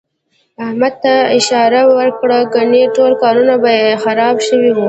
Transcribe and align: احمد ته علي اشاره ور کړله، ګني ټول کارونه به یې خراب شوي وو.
احمد 0.65 0.93
ته 1.03 1.13
علي 1.27 1.31
اشاره 1.37 1.81
ور 1.95 2.09
کړله، 2.19 2.39
ګني 2.53 2.83
ټول 2.95 3.11
کارونه 3.23 3.53
به 3.61 3.71
یې 3.81 3.91
خراب 4.03 4.35
شوي 4.47 4.71
وو. 4.73 4.79